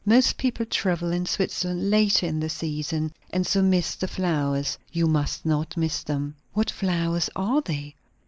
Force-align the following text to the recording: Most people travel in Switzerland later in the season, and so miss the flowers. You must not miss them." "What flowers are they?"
Most 0.03 0.37
people 0.39 0.65
travel 0.65 1.11
in 1.11 1.27
Switzerland 1.27 1.91
later 1.91 2.25
in 2.25 2.39
the 2.39 2.49
season, 2.49 3.13
and 3.29 3.45
so 3.45 3.61
miss 3.61 3.93
the 3.93 4.07
flowers. 4.07 4.79
You 4.91 5.05
must 5.05 5.45
not 5.45 5.77
miss 5.77 6.01
them." 6.01 6.37
"What 6.53 6.71
flowers 6.71 7.29
are 7.35 7.61
they?" 7.61 7.93